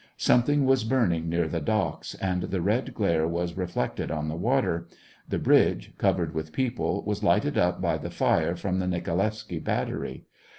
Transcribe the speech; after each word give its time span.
Something 0.17 0.65
was 0.65 0.83
burning 0.83 1.29
near 1.29 1.47
the 1.47 1.61
docks, 1.61 2.15
and 2.15 2.41
the 2.41 2.59
red 2.63 2.95
glare 2.95 3.27
was 3.27 3.55
reflected 3.55 4.09
in 4.09 4.29
the 4.29 4.35
water. 4.35 4.87
The 5.29 5.37
bridge, 5.37 5.93
covered 5.99 6.33
with 6.33 6.53
people, 6.53 7.03
was 7.05 7.23
lighted 7.23 7.55
up 7.55 7.79
by 7.79 7.99
the 7.99 8.09
fire 8.09 8.55
from 8.55 8.79
the 8.79 8.87
Nikolaevsky 8.87 9.59
battery. 9.59 10.25